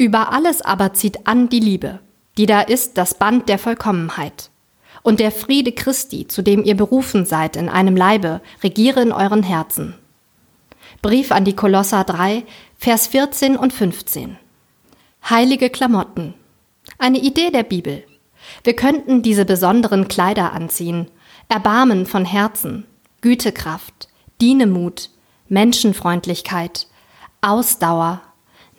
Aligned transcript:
Über 0.00 0.32
alles 0.32 0.62
aber 0.62 0.94
zieht 0.94 1.26
an 1.26 1.50
die 1.50 1.60
Liebe, 1.60 1.98
die 2.38 2.46
da 2.46 2.62
ist 2.62 2.96
das 2.96 3.12
Band 3.12 3.50
der 3.50 3.58
Vollkommenheit. 3.58 4.48
Und 5.02 5.20
der 5.20 5.30
Friede 5.30 5.72
Christi, 5.72 6.26
zu 6.26 6.40
dem 6.40 6.64
ihr 6.64 6.74
berufen 6.74 7.26
seid 7.26 7.54
in 7.54 7.68
einem 7.68 7.96
Leibe, 7.96 8.40
regiere 8.62 9.02
in 9.02 9.12
euren 9.12 9.42
Herzen. 9.42 9.92
Brief 11.02 11.30
an 11.32 11.44
die 11.44 11.54
Kolosser 11.54 12.04
3, 12.04 12.44
Vers 12.78 13.08
14 13.08 13.58
und 13.58 13.74
15. 13.74 14.38
Heilige 15.28 15.68
Klamotten. 15.68 16.32
Eine 16.96 17.18
Idee 17.18 17.50
der 17.50 17.64
Bibel. 17.64 18.02
Wir 18.64 18.74
könnten 18.76 19.20
diese 19.20 19.44
besonderen 19.44 20.08
Kleider 20.08 20.54
anziehen. 20.54 21.10
Erbarmen 21.50 22.06
von 22.06 22.24
Herzen, 22.24 22.86
Gütekraft, 23.20 24.08
Dienemut, 24.40 25.10
Menschenfreundlichkeit, 25.50 26.86
Ausdauer, 27.42 28.22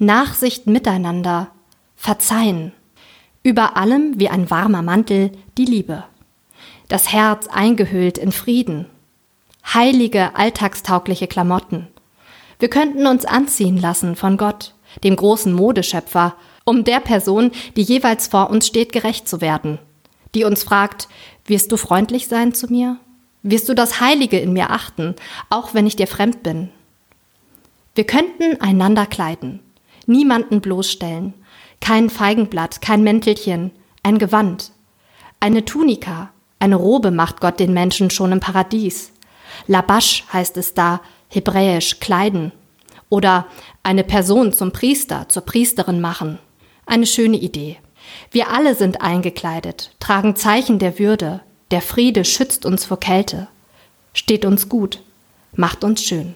Nachsicht 0.04 0.65
miteinander, 0.65 1.52
Verzeihen. 1.95 2.73
Über 3.44 3.77
allem 3.77 4.20
wie 4.20 4.30
ein 4.30 4.49
warmer 4.49 4.81
Mantel 4.81 5.31
die 5.59 5.66
Liebe. 5.66 6.03
Das 6.88 7.13
Herz 7.13 7.45
eingehüllt 7.45 8.17
in 8.17 8.31
Frieden. 8.31 8.88
Heilige, 9.63 10.35
alltagstaugliche 10.35 11.27
Klamotten. 11.27 11.88
Wir 12.57 12.67
könnten 12.67 13.05
uns 13.05 13.26
anziehen 13.26 13.77
lassen 13.77 14.16
von 14.16 14.38
Gott, 14.38 14.73
dem 15.03 15.16
großen 15.16 15.53
Modeschöpfer, 15.53 16.34
um 16.65 16.84
der 16.84 16.99
Person, 16.99 17.52
die 17.76 17.84
jeweils 17.84 18.26
vor 18.26 18.49
uns 18.49 18.65
steht, 18.65 18.93
gerecht 18.93 19.29
zu 19.29 19.40
werden, 19.40 19.77
die 20.34 20.45
uns 20.45 20.63
fragt, 20.63 21.09
wirst 21.45 21.71
du 21.71 21.77
freundlich 21.77 22.27
sein 22.27 22.55
zu 22.55 22.65
mir? 22.65 22.98
Wirst 23.43 23.70
du 23.70 23.76
das 23.76 24.02
Heilige 24.02 24.40
in 24.40 24.52
mir 24.52 24.71
achten, 24.71 25.13
auch 25.52 25.76
wenn 25.76 25.85
ich 25.85 25.95
dir 25.95 26.07
fremd 26.07 26.41
bin? 26.41 26.70
Wir 27.93 28.05
könnten 28.05 28.59
einander 28.62 29.05
kleiden, 29.05 29.59
niemanden 30.08 30.62
bloßstellen, 30.62 31.34
kein 31.80 32.10
Feigenblatt, 32.10 32.82
kein 32.82 33.04
Mäntelchen, 33.04 33.72
ein 34.04 34.20
Gewand, 34.20 34.72
eine 35.40 35.66
Tunika, 35.66 36.32
eine 36.60 36.76
Robe 36.76 37.10
macht 37.10 37.41
Gott 37.41 37.60
den 37.60 37.74
Menschen 37.74 38.12
schon 38.12 38.32
im 38.32 38.40
Paradies. 38.40 39.12
Labash 39.66 40.24
heißt 40.32 40.55
es 40.58 40.76
da, 40.76 41.02
hebräisch 41.30 41.99
kleiden. 41.99 42.52
Oder 43.10 43.48
eine 43.82 44.04
Person 44.04 44.54
zum 44.54 44.71
Priester, 44.71 45.27
zur 45.27 45.41
Priesterin 45.41 45.99
machen. 45.99 46.38
Eine 46.86 47.08
schöne 47.08 47.38
Idee. 47.38 47.77
Wir 48.30 48.52
alle 48.52 48.76
sind 48.76 49.02
eingekleidet, 49.02 49.96
tragen 49.99 50.36
Zeichen 50.36 50.77
der 50.77 50.99
Würde. 50.99 51.41
Der 51.71 51.82
Friede 51.82 52.24
schützt 52.26 52.65
uns 52.65 52.86
vor 52.86 52.99
Kälte, 52.99 53.48
steht 54.13 54.46
uns 54.46 54.70
gut, 54.70 55.02
macht 55.54 55.84
uns 55.84 56.04
schön. 56.04 56.36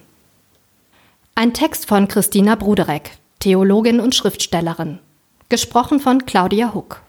Ein 1.36 1.54
Text 1.54 1.86
von 1.86 2.08
Christina 2.08 2.56
Bruderek, 2.56 3.12
Theologin 3.46 4.00
und 4.00 4.16
Schriftstellerin. 4.16 4.98
Gesprochen 5.50 6.00
von 6.00 6.26
Claudia 6.26 6.74
Huck. 6.74 7.04